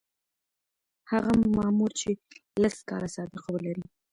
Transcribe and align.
هغه 1.11 1.31
مامور 1.57 1.91
چې 1.99 2.09
لس 2.63 2.77
کاله 2.89 3.07
سابقه 3.15 3.47
ولري. 3.51 3.85